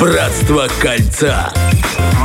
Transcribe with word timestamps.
Братство 0.00 0.66
кольца. 0.80 1.52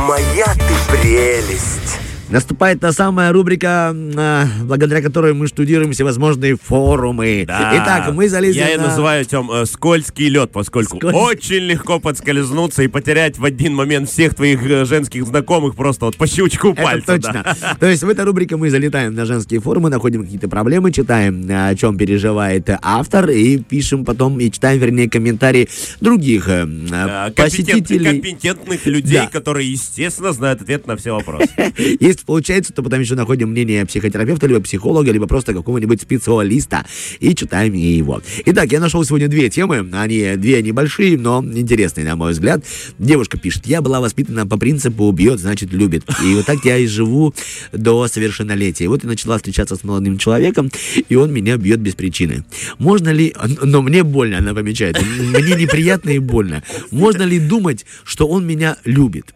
Моя 0.08 0.46
ты 0.54 0.96
прелесть. 0.96 1.95
Наступает 2.28 2.80
та 2.80 2.92
самая 2.92 3.30
рубрика, 3.32 3.94
а, 3.94 4.46
благодаря 4.64 5.00
которой 5.00 5.32
мы 5.32 5.46
штудируем 5.46 5.92
всевозможные 5.92 6.56
форумы. 6.56 7.44
Да. 7.46 7.72
Итак, 7.76 8.12
мы 8.12 8.28
залезли 8.28 8.58
Я 8.58 8.68
ее 8.70 8.78
на... 8.78 8.88
называю, 8.88 9.24
Тем, 9.24 9.48
э, 9.50 9.64
скользкий 9.64 10.28
лед, 10.28 10.50
поскольку 10.52 10.98
Скольз- 10.98 11.12
очень 11.12 11.62
легко 11.62 12.00
подскользнуться 12.00 12.82
и 12.82 12.88
потерять 12.88 13.38
в 13.38 13.44
один 13.44 13.74
момент 13.76 14.10
всех 14.10 14.34
твоих 14.34 14.60
э, 14.68 14.84
женских 14.84 15.24
знакомых 15.24 15.76
просто 15.76 16.06
вот 16.06 16.16
по 16.16 16.26
щелчку 16.26 16.72
Это 16.72 16.82
пальца. 16.82 17.06
точно. 17.06 17.42
да. 17.44 17.76
То 17.80 17.86
есть 17.86 18.02
в 18.02 18.08
этой 18.08 18.24
рубрике 18.24 18.56
мы 18.56 18.70
залетаем 18.70 19.14
на 19.14 19.24
женские 19.24 19.60
форумы, 19.60 19.88
находим 19.88 20.24
какие-то 20.24 20.48
проблемы, 20.48 20.90
читаем, 20.90 21.46
о 21.48 21.74
чем 21.76 21.96
переживает 21.96 22.68
автор, 22.82 23.30
и 23.30 23.58
пишем 23.58 24.04
потом, 24.04 24.40
и 24.40 24.50
читаем, 24.50 24.80
вернее, 24.80 25.08
комментарии 25.08 25.68
других 26.00 26.48
э, 26.48 26.66
Э, 26.66 27.30
компетент- 27.30 27.34
посетителей. 27.36 28.04
компетентных 28.10 28.84
людей, 28.86 29.18
Да. 29.18 29.26
которые, 29.28 29.70
естественно, 29.70 30.32
знают 30.32 30.60
ответ 30.62 30.88
на 30.88 30.96
все 30.96 31.12
вопросы. 31.12 31.50
Если 32.16 32.24
получается, 32.24 32.72
то 32.72 32.82
потом 32.82 33.00
еще 33.00 33.14
находим 33.14 33.50
мнение 33.50 33.84
психотерапевта, 33.84 34.46
либо 34.46 34.62
психолога, 34.62 35.12
либо 35.12 35.26
просто 35.26 35.52
какого-нибудь 35.52 36.00
специалиста 36.00 36.86
и 37.20 37.34
читаем 37.34 37.74
и 37.74 37.78
его. 37.78 38.22
Итак, 38.46 38.72
я 38.72 38.80
нашел 38.80 39.04
сегодня 39.04 39.28
две 39.28 39.50
темы. 39.50 39.86
Они 39.92 40.36
две 40.36 40.62
небольшие, 40.62 41.18
но 41.18 41.44
интересные, 41.44 42.06
на 42.06 42.16
мой 42.16 42.32
взгляд. 42.32 42.64
Девушка 42.98 43.36
пишет, 43.36 43.66
я 43.66 43.82
была 43.82 44.00
воспитана 44.00 44.46
по 44.46 44.56
принципу 44.56 45.10
«бьет, 45.12 45.40
значит, 45.40 45.74
любит». 45.74 46.04
И 46.24 46.34
вот 46.34 46.46
так 46.46 46.64
я 46.64 46.78
и 46.78 46.86
живу 46.86 47.34
до 47.72 48.08
совершеннолетия. 48.08 48.88
Вот 48.88 49.02
я 49.04 49.10
начала 49.10 49.36
встречаться 49.36 49.76
с 49.76 49.84
молодым 49.84 50.16
человеком, 50.16 50.70
и 51.10 51.16
он 51.16 51.34
меня 51.34 51.58
бьет 51.58 51.80
без 51.80 51.94
причины. 51.94 52.46
Можно 52.78 53.10
ли... 53.10 53.34
Но 53.62 53.82
мне 53.82 54.04
больно, 54.04 54.38
она 54.38 54.54
помечает. 54.54 54.98
Мне 55.02 55.54
неприятно 55.54 56.10
и 56.10 56.18
больно. 56.18 56.62
Можно 56.90 57.24
ли 57.24 57.38
думать, 57.38 57.84
что 58.04 58.26
он 58.26 58.46
меня 58.46 58.78
любит? 58.86 59.35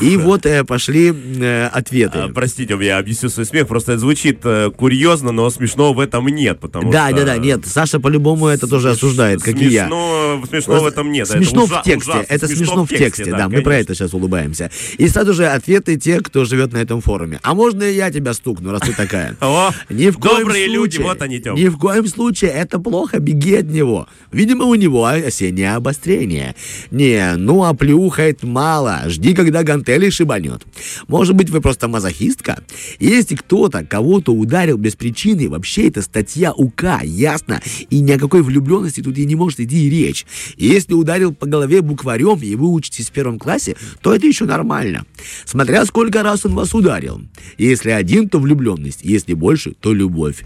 И 0.00 0.16
вот 0.16 0.46
э, 0.46 0.64
пошли 0.64 1.12
э, 1.12 1.66
ответы. 1.66 2.18
А, 2.18 2.28
Простите, 2.32 2.76
я 2.80 2.98
объясню 2.98 3.28
свой 3.28 3.44
смех, 3.46 3.66
просто 3.66 3.92
это 3.92 4.00
звучит 4.00 4.40
э, 4.44 4.70
курьезно, 4.70 5.32
но 5.32 5.50
смешного 5.50 5.92
в 5.94 6.00
этом 6.00 6.26
нет, 6.28 6.60
потому 6.60 6.90
Да, 6.92 7.08
что... 7.08 7.16
да, 7.18 7.24
да, 7.24 7.36
нет, 7.38 7.66
Саша 7.66 7.98
по-любому 8.00 8.46
это 8.46 8.66
тоже 8.68 8.90
осуждает, 8.90 9.42
как 9.42 9.56
и 9.60 9.66
я. 9.66 9.86
Смешно, 9.86 10.42
смешно 10.48 10.80
в 10.80 10.86
этом 10.86 11.10
нет. 11.12 11.28
это 11.28 11.36
Смешно 11.38 11.64
ужа- 11.64 11.80
в 11.80 11.82
тексте, 11.82 12.10
ужасно. 12.12 12.26
это 12.34 12.48
смешно 12.48 12.84
в 12.84 12.88
тексте, 12.88 13.24
да, 13.30 13.48
мы 13.48 13.62
про 13.62 13.76
это 13.76 13.94
сейчас 13.94 14.14
улыбаемся. 14.14 14.70
И 14.98 15.08
сразу 15.08 15.32
же 15.34 15.46
ответы 15.46 15.96
те, 15.96 16.20
кто 16.20 16.44
живет 16.44 16.72
на 16.72 16.78
этом 16.78 17.00
форуме. 17.00 17.40
А 17.42 17.54
можно 17.54 17.82
и 17.82 17.94
я 17.94 18.10
тебя 18.10 18.34
стукну, 18.34 18.70
раз 18.70 18.82
ты 18.82 18.92
такая? 18.92 19.36
О, 19.40 19.70
Ни 19.88 20.10
в 20.10 20.18
коем 20.18 20.38
добрые 20.44 20.66
люди, 20.68 20.96
случае, 20.96 21.06
вот 21.08 21.22
они, 21.22 21.40
Тём. 21.40 21.56
Ни 21.56 21.66
в 21.68 21.76
коем 21.78 22.06
случае, 22.06 22.50
это 22.52 22.78
плохо, 22.78 23.18
беги 23.18 23.56
от 23.56 23.66
него. 23.66 24.06
Видимо, 24.32 24.64
у 24.66 24.74
него 24.76 25.04
осеннее 25.06 25.74
обострение. 25.74 26.54
Не, 26.90 27.34
ну 27.36 27.64
а 27.64 27.74
плюхает 27.74 28.42
мало, 28.42 29.02
жди, 29.06 29.34
когда 29.44 29.62
гантели 29.62 30.10
шибанет. 30.10 30.62
Может 31.08 31.34
быть, 31.34 31.50
вы 31.50 31.60
просто 31.60 31.88
мазохистка? 31.88 32.62
Если 32.98 33.34
кто-то 33.34 33.84
кого-то 33.84 34.32
ударил 34.32 34.76
без 34.76 34.96
причины, 34.96 35.48
вообще 35.48 35.88
это 35.88 36.02
статья 36.02 36.52
УК, 36.52 37.02
ясно? 37.02 37.60
И 37.88 38.00
ни 38.00 38.12
о 38.12 38.18
какой 38.18 38.42
влюбленности 38.42 39.02
тут 39.02 39.18
и 39.18 39.24
не 39.24 39.34
может 39.34 39.60
идти 39.60 39.86
и 39.86 39.90
речь. 39.90 40.26
Если 40.56 40.94
ударил 40.94 41.34
по 41.34 41.46
голове 41.46 41.82
букварем, 41.82 42.40
и 42.42 42.54
вы 42.54 42.68
учитесь 42.68 43.08
в 43.08 43.12
первом 43.12 43.38
классе, 43.38 43.76
то 44.00 44.14
это 44.14 44.26
еще 44.26 44.44
нормально. 44.44 45.04
Смотря 45.44 45.84
сколько 45.84 46.22
раз 46.22 46.46
он 46.46 46.54
вас 46.54 46.74
ударил. 46.74 47.22
Если 47.58 47.90
один, 47.90 48.28
то 48.28 48.38
влюбленность. 48.38 49.00
Если 49.02 49.34
больше, 49.34 49.72
то 49.72 49.92
любовь. 49.92 50.44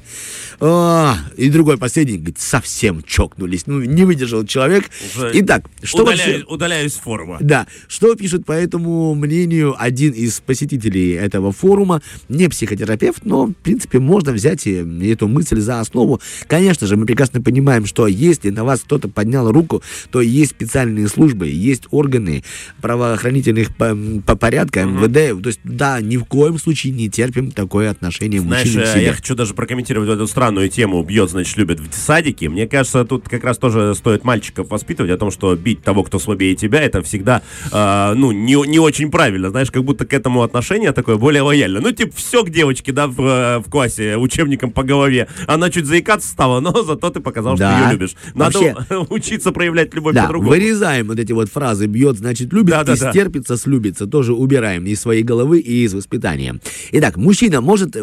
А, 0.61 1.19
и 1.37 1.51
другой 1.51 1.79
последний 1.79 2.17
говорит, 2.17 2.39
совсем 2.39 3.03
чокнулись. 3.03 3.67
Ну, 3.67 3.81
не 3.81 4.05
выдержал 4.05 4.45
человек. 4.45 4.85
Уже 5.17 5.31
Итак, 5.35 5.65
что 5.83 6.03
удаляю, 6.03 6.33
вообще... 6.33 6.55
удаляюсь 6.55 6.93
с 6.95 6.97
форума. 6.97 7.39
Да, 7.41 7.67
что 7.89 8.15
пишет 8.15 8.45
по 8.45 8.53
этому 8.53 8.84
мнению 9.15 9.75
один 9.79 10.13
из 10.13 10.41
посетителей 10.41 11.13
этого 11.13 11.53
форума, 11.53 12.03
не 12.29 12.49
психотерапевт, 12.49 13.25
но, 13.25 13.47
в 13.47 13.55
принципе, 13.55 13.99
можно 13.99 14.33
взять 14.33 14.67
и 14.67 14.85
эту 15.09 15.29
мысль 15.29 15.61
за 15.61 15.81
основу. 15.81 16.21
Конечно 16.47 16.87
же, 16.87 16.97
мы 16.97 17.07
прекрасно 17.07 17.41
понимаем, 17.41 17.87
что 17.87 18.07
если 18.07 18.51
на 18.51 18.65
вас 18.65 18.81
кто-то 18.81 19.09
поднял 19.09 19.51
руку, 19.51 19.83
то 20.11 20.21
есть 20.21 20.53
специальные 20.53 21.09
службы, 21.09 21.49
есть 21.49 21.85
органы 21.91 22.45
правоохранительных 22.81 23.75
по, 23.77 23.97
по 24.27 24.37
порядка, 24.37 24.85
МВД. 24.85 25.43
То 25.43 25.49
есть, 25.49 25.61
да, 25.65 26.01
ни 26.01 26.17
в 26.17 26.25
коем 26.25 26.59
случае 26.59 26.93
не 26.93 27.09
терпим 27.09 27.51
такое 27.51 27.91
отношение 27.91 28.41
Знаешь, 28.41 28.67
мужчины 28.67 28.85
к 28.85 28.89
э, 28.89 28.93
себе. 28.93 29.05
я 29.05 29.13
хочу 29.13 29.35
даже 29.35 29.55
прокомментировать 29.55 30.09
эту 30.09 30.27
странную 30.27 30.69
тему 30.69 31.03
«бьет, 31.03 31.31
значит, 31.31 31.57
любит» 31.57 31.81
в 31.81 31.95
садике. 31.95 32.49
Мне 32.49 32.67
кажется, 32.67 33.05
тут 33.05 33.29
как 33.29 33.45
раз 33.45 33.59
тоже 33.59 33.95
стоит 33.95 34.25
мальчиков 34.25 34.69
воспитывать 34.71 35.11
о 35.11 35.17
том, 35.17 35.31
что 35.31 35.55
бить 35.57 35.83
того, 35.83 36.03
кто 36.03 36.19
слабее 36.19 36.55
тебя, 36.55 36.81
это 36.83 37.03
всегда, 37.03 37.43
э, 37.71 38.13
ну, 38.15 38.33
не, 38.33 38.57
не 38.75 38.81
очень 38.81 39.09
правильно. 39.09 39.51
Знаешь, 39.51 39.71
как 39.71 39.85
будто 39.85 40.05
к 40.05 40.13
этому 40.13 40.43
отношение 40.43 40.91
такое 40.91 41.17
более 41.17 41.43
лояльное. 41.43 41.81
Ну, 41.81 41.93
типа, 41.93 42.13
все 42.17 42.43
к 42.43 42.51
девочке, 42.51 42.91
да, 42.91 43.07
в, 43.07 43.21
э, 43.21 43.59
в 43.61 43.71
классе 43.71 44.17
учебником 44.17 44.73
по 44.73 44.83
голове. 44.83 45.29
Она 45.47 45.71
чуть 45.71 45.87
заикаться 45.87 46.29
стала, 46.29 46.59
но 46.59 46.83
зато 46.83 47.11
ты 47.11 47.21
показал, 47.21 47.55
что 47.55 47.67
Да. 47.67 47.85
ее 47.87 47.93
любишь. 47.93 48.17
Надо 48.35 48.59
Вообще- 48.59 49.07
учиться 49.11 49.53
проявлять 49.53 49.95
любовь 49.95 50.15
Да, 50.15 50.23
по-другому. 50.23 50.51
вырезаем 50.51 51.07
вот 51.07 51.21
эти 51.21 51.31
вот 51.31 51.49
фразы 51.51 51.87
«бьет, 51.87 52.19
значит, 52.19 52.53
любит» 52.53 52.71
Да, 52.71 52.83
да, 52.83 52.95
и 52.95 52.99
да. 52.99 53.11
«стерпится, 53.13 53.57
слюбится». 53.57 54.07
Тоже 54.09 54.33
убираем 54.35 54.85
из 54.87 55.01
своей 55.01 55.23
головы 55.23 55.61
и 55.61 55.85
из 55.85 55.95
воспитания. 55.95 56.59
Итак, 56.91 57.17
мужчина 57.17 57.61
может, 57.61 57.95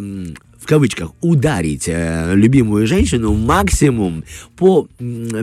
в 0.62 0.68
кавычках, 0.68 1.12
ударить 1.22 1.86
э, 1.88 2.34
любимую 2.36 2.86
женщину 2.86 3.34
максимум 3.34 4.24
по 4.56 4.88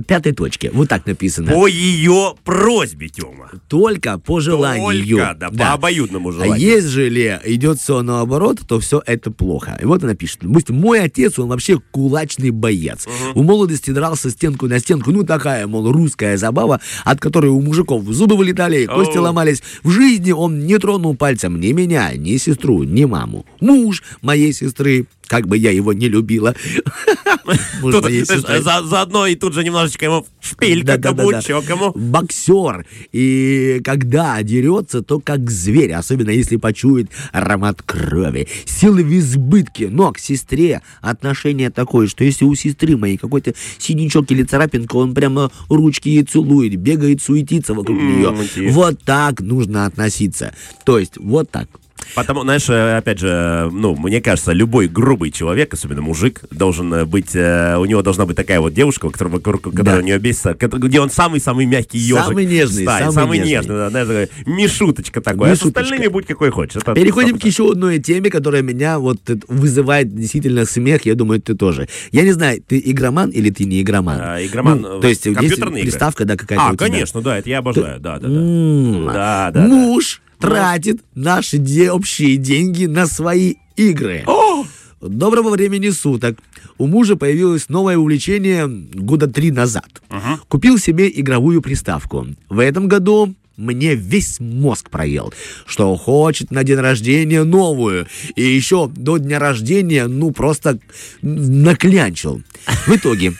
пятой 0.06 0.32
точке. 0.32 0.70
Вот 0.72 0.88
так 0.88 1.06
написано. 1.06 1.52
По 1.52 1.66
ее 1.66 2.34
просьбе, 2.44 3.08
Тёма. 3.08 3.50
Только 3.68 4.18
по 4.18 4.38
желанию. 4.40 5.18
Только, 5.18 5.36
да, 5.38 5.50
по 5.50 5.72
обоюдному 5.72 6.28
А 6.28 6.32
желанию. 6.32 6.56
ежели 6.58 7.40
идет 7.44 7.80
все 7.80 8.02
наоборот, 8.02 8.60
то 8.68 8.78
все 8.78 9.02
это 9.06 9.32
плохо. 9.32 9.76
И 9.82 9.84
вот 9.84 10.04
она 10.04 10.14
пишет. 10.14 10.38
Допустим, 10.42 10.76
мой 10.76 11.00
отец, 11.00 11.36
он 11.38 11.48
вообще 11.48 11.80
кулачный 11.90 12.50
боец. 12.50 13.06
В 13.34 13.42
молодости 13.42 13.90
дрался 13.90 14.30
стенку 14.30 14.68
на 14.68 14.78
стенку. 14.78 15.10
Ну, 15.10 15.24
такая, 15.24 15.66
мол, 15.66 15.90
русская 15.90 16.36
забава, 16.36 16.80
от 17.04 17.18
которой 17.18 17.48
у 17.50 17.60
мужиков 17.60 18.04
зубы 18.04 18.36
вылетали, 18.36 18.86
кости 18.86 19.16
Оу. 19.16 19.24
ломались. 19.24 19.62
В 19.82 19.90
жизни 19.90 20.30
он 20.30 20.64
не 20.64 20.78
тронул 20.78 21.16
пальцем 21.16 21.58
ни 21.60 21.72
меня, 21.72 22.12
ни 22.16 22.36
сестру, 22.36 22.84
ни 22.84 23.04
маму. 23.04 23.44
Муж 23.60 24.04
моей 24.22 24.52
сестры, 24.52 25.06
как 25.28 25.46
бы 25.46 25.56
я 25.56 25.70
его 25.70 25.92
не 25.92 26.08
любила. 26.08 26.54
Заодно 27.82 29.26
и 29.26 29.36
тут 29.36 29.54
же 29.54 29.62
немножечко 29.62 30.06
ему 30.06 30.26
шпилька, 30.40 30.98
кому, 30.98 31.30
чё 31.42 31.62
кому. 31.62 31.92
Боксер. 31.94 32.86
И 33.12 33.80
когда 33.84 34.42
дерется, 34.42 35.02
то 35.02 35.20
как 35.20 35.50
зверь, 35.50 35.92
особенно 35.92 36.30
если 36.30 36.56
почует 36.56 37.10
аромат 37.32 37.82
крови. 37.82 38.48
Силы 38.64 39.04
в 39.04 39.18
избытке. 39.18 39.88
Но 39.88 40.12
к 40.12 40.18
сестре 40.18 40.82
отношение 41.00 41.70
такое, 41.70 42.08
что 42.08 42.24
если 42.24 42.44
у 42.44 42.54
сестры 42.54 42.96
моей 42.96 43.18
какой-то 43.18 43.54
синячок 43.78 44.30
или 44.30 44.42
царапинка, 44.42 44.96
он 44.96 45.14
прямо 45.14 45.50
ручки 45.68 46.08
ей 46.08 46.24
целует, 46.24 46.76
бегает, 46.76 47.22
суетится 47.22 47.74
вокруг 47.74 47.98
нее. 47.98 48.34
Вот 48.70 49.02
так 49.04 49.40
нужно 49.40 49.84
относиться. 49.86 50.54
То 50.84 50.98
есть 50.98 51.18
вот 51.18 51.50
так. 51.50 51.68
Потому, 52.14 52.42
знаешь, 52.42 52.68
э, 52.68 52.96
опять 52.96 53.18
же, 53.20 53.28
э, 53.28 53.70
ну, 53.70 53.94
мне 53.96 54.20
кажется, 54.20 54.52
любой 54.52 54.88
грубый 54.88 55.30
человек, 55.30 55.72
особенно 55.74 56.00
мужик, 56.02 56.40
должен 56.50 56.92
э, 56.92 57.04
быть, 57.04 57.34
у 57.34 57.84
него 57.84 58.02
должна 58.02 58.26
быть 58.26 58.36
такая 58.36 58.60
вот 58.60 58.74
девушка, 58.74 59.08
которая, 59.10 59.34
вокруг 59.34 59.62
которой 59.62 59.84
Да. 59.84 59.96
у 59.98 60.00
нее 60.02 60.18
бесится, 60.18 60.54
где 60.54 61.00
он 61.00 61.10
самый-самый 61.10 61.66
мягкий 61.66 61.98
ежик. 61.98 62.24
Самый 62.24 62.46
нежный, 62.46 62.82
стаи, 62.84 63.00
самый 63.02 63.12
самый 63.12 63.38
нежный. 63.38 63.52
нежный, 63.52 63.76
да, 63.76 63.90
знаешь, 63.90 64.08
такой 64.08 64.28
мишуточка 64.54 65.20
такой. 65.20 65.50
А 65.50 65.54
с 65.56 65.58
Мишуточка. 65.60 65.80
остальными 65.82 66.08
будь 66.08 66.26
какой 66.26 66.50
хочешь. 66.50 66.76
Это 66.76 66.94
Переходим 66.94 67.38
к 67.38 67.42
100%. 67.42 67.46
еще 67.46 67.70
одной 67.72 67.98
теме, 67.98 68.30
которая 68.30 68.62
меня 68.62 68.98
вот 68.98 69.18
вызывает 69.48 70.14
действительно 70.14 70.64
смех. 70.64 71.06
Я 71.06 71.14
думаю, 71.14 71.40
ты 71.40 71.54
тоже. 71.54 71.88
Я 72.12 72.22
не 72.22 72.32
знаю, 72.32 72.62
ты 72.66 72.80
игроман 72.84 73.30
или 73.30 73.50
ты 73.50 73.64
не 73.64 73.82
игроман? 73.82 74.18
А, 74.20 74.44
игроман, 74.44 74.80
Ну, 74.80 75.00
то 75.00 75.08
есть 75.08 75.24
есть 75.26 75.36
компьютерные 75.36 75.82
игры? 75.82 75.90
приставка, 75.92 76.24
да, 76.24 76.36
какая-то 76.36 76.68
А, 76.68 76.76
конечно, 76.76 77.20
да, 77.22 77.38
это 77.38 77.48
я 77.48 77.58
обожаю, 77.58 78.00
да, 78.00 78.18
да, 78.18 78.28
да. 78.28 78.34
М, 78.34 79.06
Да, 79.06 79.50
да, 79.52 79.66
да. 79.68 79.98
Тратит 80.40 81.02
наши 81.14 81.58
де- 81.58 81.90
общие 81.90 82.36
деньги 82.36 82.86
на 82.86 83.06
свои 83.06 83.54
игры. 83.76 84.24
Доброго 85.00 85.50
времени 85.50 85.90
суток. 85.90 86.38
У 86.76 86.86
мужа 86.86 87.16
появилось 87.16 87.68
новое 87.68 87.96
увлечение 87.98 88.66
года 88.68 89.26
три 89.28 89.50
назад. 89.50 90.02
Купил 90.48 90.78
себе 90.78 91.08
игровую 91.14 91.62
приставку. 91.62 92.26
В 92.48 92.58
этом 92.58 92.88
году 92.88 93.34
мне 93.58 93.94
весь 93.94 94.40
мозг 94.40 94.88
проел, 94.88 95.34
что 95.66 95.94
хочет 95.96 96.50
на 96.50 96.64
день 96.64 96.78
рождения 96.78 97.44
новую. 97.44 98.06
И 98.36 98.42
еще 98.42 98.88
до 98.88 99.18
дня 99.18 99.38
рождения, 99.38 100.06
ну, 100.06 100.30
просто 100.30 100.78
наклянчил. 101.22 102.40
В 102.86 102.96
итоге 102.96 103.34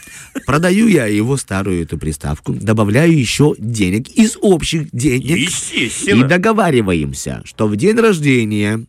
продаю 0.44 0.88
я 0.88 1.06
его 1.06 1.37
старую 1.37 1.82
эту 1.82 1.99
приставку, 1.99 2.53
добавляю 2.53 3.17
еще 3.17 3.55
денег 3.59 4.09
из 4.09 4.37
общих 4.41 4.88
денег. 4.93 5.38
И 5.38 5.43
Естественно. 5.43 6.26
договариваемся, 6.26 7.43
что 7.44 7.69
в 7.69 7.76
день 7.76 7.97
рождения 7.97 8.85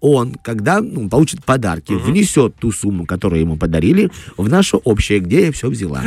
он, 0.00 0.34
когда 0.34 0.80
ну, 0.80 1.08
получит 1.08 1.44
подарки, 1.44 1.92
внесет 1.92 2.56
ту 2.56 2.72
сумму, 2.72 3.06
которую 3.06 3.40
ему 3.40 3.56
подарили, 3.56 4.10
в 4.36 4.48
наше 4.48 4.76
общее, 4.76 5.20
где 5.20 5.46
я 5.46 5.52
все 5.52 5.68
взяла. 5.68 6.02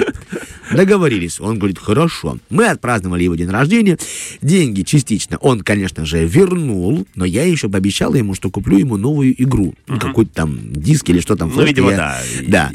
Договорились. 0.74 1.40
Он 1.40 1.58
говорит, 1.58 1.78
хорошо. 1.80 2.38
Мы 2.50 2.68
отпраздновали 2.68 3.24
его 3.24 3.36
день 3.36 3.50
рождения. 3.50 3.98
Деньги 4.42 4.82
частично 4.84 5.38
он, 5.38 5.62
конечно 5.62 6.06
же, 6.06 6.26
вернул, 6.26 7.06
но 7.16 7.26
я 7.26 7.44
еще 7.44 7.70
пообещала 7.70 8.16
ему, 8.16 8.34
что 8.34 8.50
куплю 8.50 8.78
ему 8.78 8.98
новую 8.98 9.42
игру. 9.42 9.76
Ну, 9.88 10.00
Какой-то 10.00 10.32
там 10.34 10.58
диск 10.74 11.10
или 11.10 11.20
что 11.20 11.36
там. 11.36 11.52
Ну, 11.56 11.64
видимо, 11.64 11.92
Я- 11.92 11.98
да. 11.98 12.22
Да. 12.48 12.72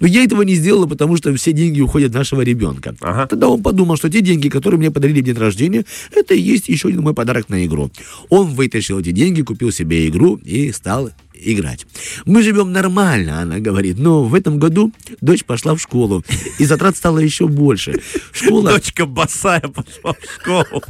Но 0.00 0.06
я 0.06 0.24
этого 0.24 0.40
не 0.42 0.54
сделала, 0.54 0.86
потому 0.86 1.16
что 1.16 1.34
все 1.34 1.52
деньги 1.52 1.78
уходят 1.82 2.14
нашего 2.14 2.40
ребенка. 2.40 2.96
Ага. 3.02 3.26
Тогда 3.26 3.48
он 3.50 3.62
подумал, 3.62 3.98
что 3.98 4.08
те 4.08 4.22
деньги, 4.22 4.48
которые 4.48 4.78
мне 4.78 4.90
подарили 4.90 5.20
в 5.20 5.24
день 5.24 5.36
рождения, 5.36 5.84
это 6.10 6.32
и 6.32 6.40
есть 6.40 6.70
еще 6.70 6.88
один 6.88 7.02
мой 7.02 7.12
подарок 7.12 7.50
на 7.50 7.66
игру. 7.66 7.90
Он 8.30 8.46
вытащил 8.48 8.98
эти 9.00 9.10
деньги, 9.10 9.42
купил 9.42 9.70
себе 9.70 10.08
игру 10.08 10.36
и 10.42 10.72
стал 10.72 11.10
играть. 11.42 11.86
Мы 12.24 12.42
живем 12.42 12.72
нормально, 12.72 13.40
она 13.40 13.58
говорит, 13.58 13.98
но 13.98 14.24
в 14.24 14.34
этом 14.34 14.58
году 14.58 14.92
дочь 15.20 15.44
пошла 15.44 15.74
в 15.74 15.80
школу, 15.80 16.24
и 16.58 16.64
затрат 16.64 16.96
стало 16.96 17.18
еще 17.18 17.46
больше. 17.48 18.00
Школа... 18.32 18.70
Дочка 18.70 19.06
босая 19.06 19.60
пошла 19.60 20.14
в 20.14 20.40
школу. 20.40 20.82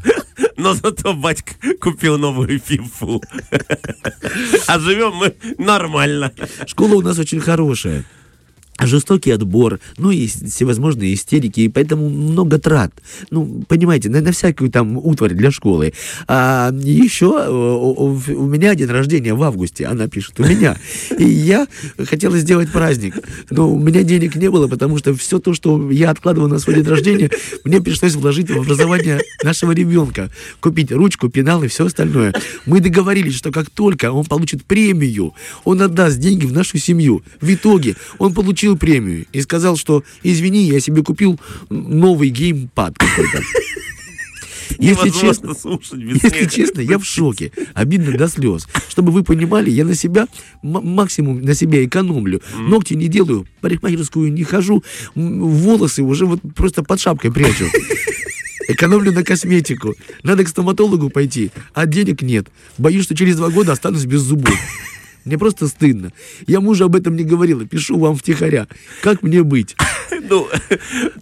Но 0.57 0.75
зато 0.75 1.15
батька 1.15 1.55
купил 1.81 2.19
новую 2.19 2.61
фифу. 2.61 3.23
А 4.67 4.79
живем 4.79 5.15
мы 5.15 5.35
нормально. 5.59 6.33
Школа 6.67 6.95
у 6.97 7.03
нас 7.03 7.19
очень 7.19 7.41
хорошая. 7.41 8.05
Жестокий 8.81 9.31
отбор, 9.31 9.79
ну 9.99 10.11
и 10.11 10.27
всевозможные 10.27 11.15
истерики, 11.15 11.61
и 11.61 11.69
поэтому 11.69 12.09
много 12.09 12.59
трат. 12.59 12.93
Ну, 13.31 13.65
понимаете, 13.69 14.09
на, 14.09 14.21
на 14.21 14.33
всякую 14.33 14.71
там 14.71 14.97
утварь 14.97 15.35
для 15.35 15.51
школы. 15.51 15.93
А 16.27 16.73
еще 16.73 17.45
э, 17.47 17.51
у 17.51 18.47
меня 18.47 18.75
день 18.75 18.89
рождения 18.89 19.35
в 19.35 19.43
августе, 19.43 19.87
она 19.87 20.09
пишет, 20.09 20.41
у 20.41 20.45
меня. 20.45 20.77
И 21.19 21.25
я 21.25 21.67
хотела 22.05 22.39
сделать 22.39 22.71
праздник, 22.71 23.15
но 23.51 23.71
у 23.71 23.79
меня 23.79 24.03
денег 24.03 24.37
не 24.37 24.51
было, 24.51 24.67
потому 24.67 24.99
что 24.99 25.15
все 25.15 25.39
то, 25.39 25.55
что 25.55 25.91
я 25.91 26.11
откладывал 26.11 26.49
на 26.49 26.59
свой 26.59 26.77
день 26.77 26.87
рождения, 26.87 27.31
мне 27.65 27.81
пришлось 27.81 28.15
вложить 28.15 28.51
в 28.51 28.59
образование 28.59 29.21
нашего 29.43 29.73
ребенка. 29.73 30.31
Купить 30.61 30.93
ручку, 30.93 31.29
пенал 31.29 31.63
и 31.63 31.69
все 31.69 31.87
остальное. 31.87 32.35
Мы 32.67 32.81
договорились, 32.81 33.35
что 33.35 33.53
как 33.53 33.71
только 33.71 34.13
он 34.13 34.25
получит 34.25 34.65
премию, 34.65 35.35
он 35.65 35.83
отдаст 35.83 36.19
деньги 36.19 36.47
в 36.47 36.53
нашу 36.53 36.79
семью. 36.79 37.23
В 37.41 37.53
итоге 37.53 37.97
он 38.19 38.35
получил 38.35 38.70
премию 38.77 39.27
и 39.33 39.41
сказал, 39.43 39.77
что 39.77 40.05
извини, 40.23 40.65
я 40.65 40.81
себе 40.81 41.03
купил 41.03 41.39
новый 41.69 42.31
геймпад 42.31 42.97
какой-то. 42.99 43.43
Если 44.79 45.11
честно, 45.11 45.55
слушать 45.55 45.99
без 45.99 46.15
если 46.15 46.29
смеха. 46.29 46.51
честно, 46.51 46.81
я 46.81 46.99
в 46.99 47.05
шоке. 47.05 47.53
Обидно 47.75 48.17
до 48.17 48.29
слез. 48.29 48.67
Чтобы 48.89 49.13
вы 49.13 49.23
понимали, 49.23 49.71
я 49.71 49.85
на 49.85 49.95
себя, 49.95 50.27
максимум 50.63 51.43
на 51.43 51.55
себя 51.55 51.85
экономлю. 51.85 52.41
Ногти 52.57 52.95
не 52.95 53.09
делаю, 53.09 53.47
парикмахерскую 53.61 54.33
не 54.33 54.43
хожу, 54.45 54.83
волосы 55.15 56.03
уже 56.03 56.25
вот 56.25 56.41
просто 56.55 56.83
под 56.83 56.99
шапкой 56.99 57.31
прячу. 57.31 57.67
Экономлю 58.69 59.13
на 59.13 59.25
косметику. 59.25 59.95
Надо 60.23 60.45
к 60.45 60.49
стоматологу 60.49 61.11
пойти, 61.11 61.51
а 61.75 61.87
денег 61.87 62.23
нет. 62.23 62.47
Боюсь, 62.79 63.05
что 63.05 63.17
через 63.17 63.37
два 63.37 63.51
года 63.51 63.73
останусь 63.73 64.07
без 64.07 64.21
зубов. 64.21 64.57
Мне 65.25 65.39
просто 65.39 65.69
стыдно. 65.69 66.13
Я 66.47 66.61
мужу 66.61 66.85
об 66.85 66.97
этом 66.97 67.17
не 67.17 67.25
говорила. 67.25 67.65
Пишу 67.67 67.99
вам 67.99 68.17
втихаря. 68.17 68.67
Как 69.03 69.23
мне 69.23 69.43
быть? 69.43 69.77
Ну, 70.29 70.49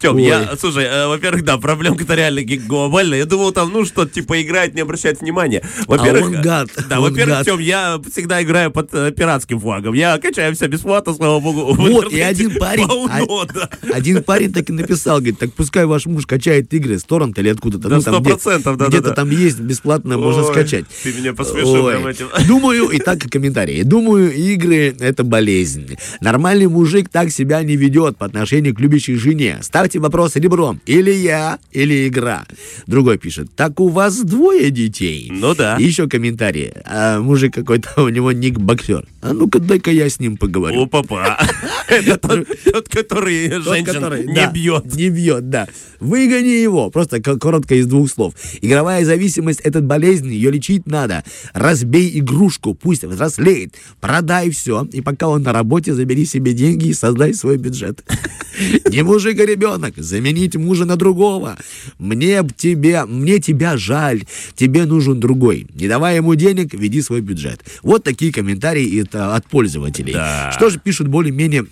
Тём, 0.01 0.17
Ой. 0.17 0.25
я, 0.25 0.55
слушай, 0.59 0.85
э, 0.85 1.07
во-первых, 1.07 1.45
да, 1.45 1.57
проблемка-то 1.57 2.15
реально 2.15 2.43
глобальная. 2.43 3.19
Я 3.19 3.25
думал, 3.27 3.53
там, 3.53 3.71
ну, 3.73 3.85
что, 3.85 4.05
типа, 4.07 4.43
играет, 4.43 4.75
не 4.75 4.81
обращает 4.83 5.21
внимания. 5.21 5.63
Во-первых, 5.87 6.23
А 6.23 6.27
он 6.27 6.43
гад, 6.43 6.69
Да, 6.89 7.01
во-первых. 7.01 7.45
Тём, 7.45 7.59
я 7.59 8.01
всегда 8.11 8.43
играю 8.43 8.71
под 8.71 8.93
э, 8.93 9.13
пиратским 9.13 9.61
флагом. 9.61 9.95
Я 9.95 10.19
качаю 10.19 10.55
все 10.55 10.67
бесплатно, 10.67 11.15
слава 11.15 11.41
богу. 11.41 11.75
Вот, 11.75 12.13
и 12.13 12.21
один 12.21 12.55
парень, 12.59 12.87
полно, 12.87 13.11
а- 13.43 13.47
да. 13.53 13.71
Один 13.95 14.23
парень 14.23 14.53
так 14.53 14.69
и 14.69 14.73
написал, 14.73 15.19
говорит, 15.19 15.39
так 15.39 15.53
пускай 15.55 15.87
ваш 15.87 16.07
муж 16.07 16.27
качает 16.27 16.73
игры 16.75 16.99
с 16.99 17.05
торрента 17.05 17.41
или 17.41 17.49
откуда-то. 17.51 17.89
Да, 17.89 17.97
ну, 17.97 18.03
там 18.03 18.23
где- 18.23 18.33
100%, 18.33 18.63
да-да-да. 18.65 18.89
Где-то 18.89 19.13
там 19.15 19.31
есть, 19.31 19.61
бесплатно 19.61 20.19
можно 20.19 20.45
скачать. 20.45 20.85
Ты 21.03 21.13
меня 21.13 21.33
посмешил 21.33 21.85
Ой. 21.85 22.11
этим. 22.11 22.29
Думаю, 22.47 22.89
и 22.89 22.99
так 22.99 23.25
и 23.25 23.29
комментарии. 23.29 23.83
Думаю, 23.89 24.35
игры— 24.35 24.95
это 25.01 25.25
болезнь. 25.25 25.97
Нормальный 26.21 26.67
мужик 26.67 27.09
так 27.09 27.31
себя 27.31 27.63
не 27.63 27.75
ведет 27.75 28.19
по 28.19 28.27
отношению 28.27 28.75
к 28.75 28.81
любящей 28.81 29.15
жене. 29.15 29.61
Ставьте 29.63 29.99
вопрос 29.99 30.37
ребром. 30.37 30.83
Или 30.85 31.11
я, 31.11 31.59
или 31.73 32.07
игра. 32.07 32.45
Другой 32.87 33.17
пишет, 33.17 33.49
так 33.57 33.81
у 33.81 33.89
вас 33.89 34.21
двое 34.21 34.71
детей. 34.71 35.31
Ну 35.33 35.55
да. 35.55 35.79
И 35.79 35.85
еще 35.85 36.07
комментарии. 36.07 36.75
А, 36.85 37.19
мужик 37.21 37.55
какой-то, 37.55 38.03
у 38.03 38.11
него 38.11 38.31
ник 38.31 38.59
боксер. 38.59 39.07
А 39.23 39.33
ну-ка, 39.33 39.59
дай-ка 39.59 39.91
я 39.91 40.11
с 40.11 40.21
ним 40.21 40.37
поговорю. 40.37 40.83
О, 40.83 40.87
папа. 40.87 41.39
Это 41.89 42.45
тот, 42.71 42.89
который 42.91 43.51
женщин 43.63 44.35
не 44.35 44.53
бьет. 44.53 44.95
Не 44.95 45.09
бьет, 45.09 45.49
да. 45.49 45.67
Выгони 45.99 46.61
его. 46.63 46.91
Просто 46.91 47.23
коротко 47.23 47.75
из 47.75 47.87
двух 47.87 48.11
слов. 48.11 48.35
Игровая 48.61 49.05
зависимость— 49.05 49.61
это 49.65 49.81
болезнь, 49.81 50.29
ее 50.29 50.51
лечить 50.51 50.87
надо. 50.87 51.25
Разбей 51.55 52.19
игрушку, 52.19 52.75
пусть 52.75 53.05
взрослеет. 53.05 53.78
Продай 54.01 54.51
все, 54.51 54.87
и 54.93 55.01
пока 55.01 55.29
он 55.29 55.43
на 55.43 55.53
работе, 55.53 55.95
забери 55.95 56.25
себе 56.25 56.53
деньги 56.53 56.89
и 56.89 56.95
создай 56.95 57.35
свой 57.35 57.57
бюджет. 57.57 58.05
Не 58.91 59.03
мужик, 59.03 59.39
а 59.41 59.47
ребенок. 59.47 59.95
Заменить 59.97 60.57
мужа 60.57 60.85
на 60.85 60.97
другого. 60.97 61.57
Мне 61.99 62.43
б 62.43 62.51
тебе, 62.57 63.05
мне 63.05 63.39
тебя 63.39 63.77
жаль. 63.77 64.25
Тебе 64.55 64.85
нужен 64.85 65.21
другой. 65.21 65.67
Не 65.75 65.89
давай 65.89 66.17
ему 66.17 66.35
денег, 66.35 66.75
веди 66.75 67.03
свой 67.03 67.21
бюджет. 67.21 67.61
Вот 67.83 68.05
такие 68.05 68.33
комментарии 68.33 69.05
от 69.13 69.47
пользователей. 69.47 70.13
Да. 70.13 70.53
Что 70.53 70.71
же 70.71 70.79
пишут 70.79 71.09
более-менее 71.09 71.65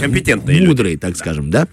Компетентные 0.00 0.58
люди. 0.58 0.68
мудрые, 0.68 0.98
так 0.98 1.16
скажем, 1.16 1.50
да? 1.50 1.68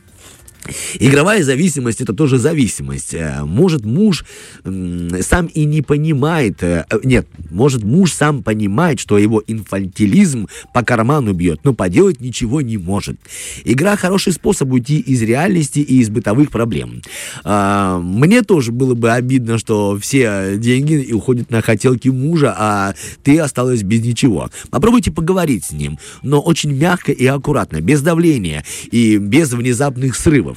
Игровая 1.00 1.44
зависимость 1.44 2.02
это 2.02 2.14
тоже 2.14 2.38
зависимость. 2.38 3.14
Э, 3.14 3.44
Может 3.44 3.86
муж 3.86 4.26
сам 4.64 5.48
и 5.48 5.66
не 5.66 5.82
понимает, 5.82 6.64
э, 6.64 6.86
э, 6.90 7.00
нет, 7.04 7.28
может 7.50 7.84
муж 7.84 8.14
сам 8.14 8.44
понимает, 8.44 9.00
что 9.00 9.18
его 9.18 9.44
инфантилизм 9.46 10.48
по 10.74 10.84
карману 10.84 11.34
бьет, 11.34 11.62
но 11.64 11.74
поделать 11.74 12.22
ничего 12.22 12.62
не 12.62 12.78
может. 12.78 13.18
Игра 13.64 13.96
хороший 13.96 14.34
способ 14.34 14.72
уйти 14.72 15.00
из 15.00 15.22
реальности 15.22 15.80
и 15.80 16.00
из 16.00 16.10
бытовых 16.10 16.52
проблем. 16.52 17.02
А, 17.44 18.00
Мне 18.00 18.42
тоже 18.42 18.72
было 18.72 18.94
бы 18.94 19.12
обидно, 19.12 19.58
что 19.58 19.98
все 20.00 20.58
деньги 20.58 21.12
уходят 21.12 21.50
на 21.52 21.62
хотелки 21.62 22.10
мужа, 22.10 22.54
а 22.58 22.94
ты 23.24 23.40
осталась 23.40 23.84
без 23.84 24.04
ничего. 24.04 24.50
Попробуйте 24.70 25.12
поговорить 25.12 25.66
с 25.66 25.72
ним, 25.72 25.98
но 26.24 26.42
очень 26.42 26.74
мягко 26.74 27.12
и 27.12 27.26
аккуратно, 27.26 27.82
без 27.82 28.02
давления 28.02 28.64
и 28.92 29.18
без 29.18 29.52
внезапных 29.54 30.16
срывов. 30.16 30.57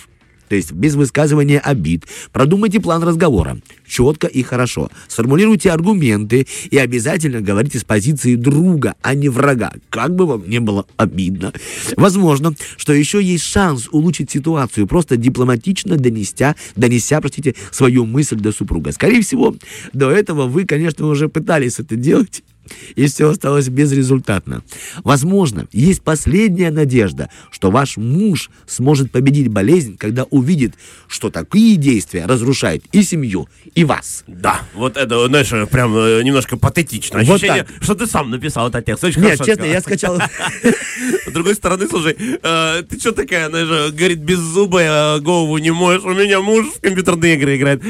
То 0.51 0.57
есть 0.57 0.73
без 0.73 0.97
высказывания 0.97 1.61
обид. 1.61 2.07
Продумайте 2.33 2.81
план 2.81 3.05
разговора. 3.05 3.61
Четко 3.87 4.27
и 4.27 4.43
хорошо. 4.43 4.91
Сформулируйте 5.07 5.71
аргументы 5.71 6.49
и 6.73 6.77
обязательно 6.77 7.41
говорите 7.41 7.79
с 7.79 7.85
позиции 7.85 8.35
друга, 8.35 8.97
а 9.01 9.15
не 9.15 9.29
врага. 9.29 9.73
Как 9.91 10.13
бы 10.17 10.27
вам 10.27 10.51
не 10.51 10.59
было 10.59 10.87
обидно. 10.97 11.53
Возможно, 11.97 12.53
что 12.77 12.93
еще 12.93 13.23
есть 13.23 13.45
шанс 13.45 13.89
улучшить 13.93 14.33
ситуацию, 14.33 14.89
просто 14.89 15.17
дипломатично 15.17 15.97
донеся, 15.97 16.57
донеся, 16.75 17.21
простите, 17.21 17.55
свою 17.71 18.05
мысль 18.05 18.35
до 18.35 18.51
супруга. 18.51 18.91
Скорее 18.91 19.23
всего, 19.23 19.55
до 19.93 20.11
этого 20.11 20.49
вы, 20.49 20.65
конечно, 20.65 21.07
уже 21.07 21.29
пытались 21.29 21.79
это 21.79 21.95
делать, 21.95 22.43
и 22.95 23.07
все 23.07 23.31
осталось 23.31 23.69
безрезультатно. 23.69 24.63
Возможно, 25.05 25.67
есть 25.73 26.03
последняя 26.03 26.71
надежда, 26.71 27.31
что 27.51 27.71
ваш 27.71 27.97
муж 27.97 28.51
сможет 28.67 29.11
победить 29.11 29.49
болезнь, 29.49 29.97
когда 29.97 30.25
увидит, 30.25 30.75
что 31.09 31.31
такие 31.31 31.77
действия 31.77 32.27
разрушают 32.27 32.85
и 32.93 33.03
семью, 33.03 33.49
и 33.75 33.85
вас. 33.85 34.25
Да, 34.27 34.63
вот 34.75 34.97
это, 34.97 35.27
знаешь, 35.27 35.51
прям 35.71 35.97
э, 35.97 36.23
немножко 36.23 36.57
патетично. 36.57 37.21
Вот 37.23 37.37
Ощущение, 37.37 37.65
так. 37.65 37.83
что 37.83 37.95
ты 37.95 38.07
сам 38.07 38.31
написал 38.31 38.69
этот 38.69 38.85
текст. 38.85 39.05
Очень 39.05 39.23
Нет, 39.23 39.39
честно, 39.39 39.55
сказал. 39.55 39.73
я 39.73 39.81
скачал... 39.81 40.19
С 41.27 41.33
другой 41.33 41.55
стороны, 41.55 41.87
слушай, 41.89 42.17
э, 42.19 42.83
ты 42.89 42.99
что 42.99 43.13
такая, 43.13 43.49
знаешь, 43.49 43.93
говорит, 43.93 44.19
беззубая, 44.19 45.17
э, 45.17 45.21
голову 45.21 45.59
не 45.59 45.71
моешь, 45.71 46.03
у 46.03 46.11
меня 46.11 46.41
муж 46.41 46.67
в 46.67 46.81
компьютерные 46.81 47.35
игры 47.35 47.57
играет. 47.57 47.83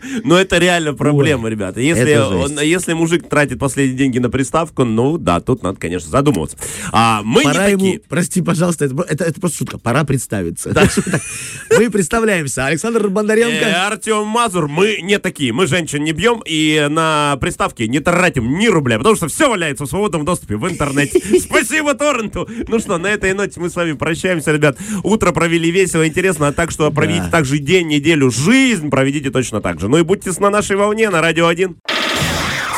Но 0.24 0.38
это 0.38 0.58
реально 0.58 0.94
проблема, 0.94 1.44
Ой, 1.44 1.50
ребята. 1.50 1.80
Если, 1.80 2.16
он, 2.16 2.58
если 2.60 2.92
мужик 2.94 3.28
тратит 3.28 3.58
последние 3.58 3.98
деньги 3.98 4.18
на 4.18 4.30
приставку, 4.30 4.84
ну 4.84 5.18
да, 5.18 5.40
тут 5.40 5.62
надо, 5.62 5.78
конечно, 5.78 6.10
задумываться. 6.10 6.56
А 6.92 7.22
мы 7.24 7.42
Пора 7.42 7.66
не 7.66 7.72
ему, 7.72 7.84
такие. 7.84 8.00
прости, 8.08 8.42
пожалуйста, 8.42 8.86
это, 8.86 9.02
это, 9.08 9.24
это 9.24 9.40
просто 9.40 9.58
шутка, 9.58 9.78
пора 9.78 10.04
представиться. 10.04 10.72
Мы 11.78 11.90
представляемся. 11.90 12.66
Александр 12.66 13.02
Э, 13.06 13.08
Бондаренко. 13.08 13.86
Артем 13.86 14.26
Мазур, 14.26 14.68
мы 14.68 14.98
не 15.02 15.18
такие. 15.18 15.52
Мы 15.52 15.66
женщин 15.66 16.04
не 16.04 16.12
бьем 16.12 16.42
и 16.44 16.86
на 16.90 17.36
приставке 17.40 17.88
не 17.88 18.00
тратим 18.00 18.58
ни 18.58 18.68
рубля, 18.68 18.98
потому 18.98 19.16
что 19.16 19.28
все 19.28 19.48
валяется 19.48 19.84
в 19.84 19.88
свободном 19.88 20.24
доступе 20.24 20.56
в 20.56 20.68
интернете. 20.68 21.20
Спасибо 21.40 21.94
торренту. 21.94 22.48
Ну 22.68 22.78
что, 22.78 22.98
на 22.98 23.08
этой 23.08 23.32
ноте 23.34 23.60
мы 23.60 23.70
с 23.70 23.76
вами 23.76 23.92
прощаемся, 23.92 24.52
ребят. 24.52 24.78
Утро 25.02 25.32
провели 25.32 25.70
весело, 25.70 26.06
интересно, 26.06 26.48
а 26.48 26.52
так 26.52 26.70
что 26.70 26.90
проведите 26.90 27.28
также 27.30 27.58
день, 27.58 27.88
неделю, 27.88 28.30
жизнь 28.30 28.90
проведите 28.90 29.30
точно 29.30 29.60
так 29.60 29.80
же. 29.80 29.81
Ну 29.88 29.98
и 29.98 30.02
будьте 30.02 30.32
на 30.32 30.50
нашей 30.50 30.76
волне 30.76 31.10
на 31.10 31.20
Радио 31.20 31.46
1. 31.46 31.76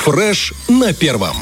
Фреш 0.05 0.53
на 0.69 0.93
первом. 0.93 1.37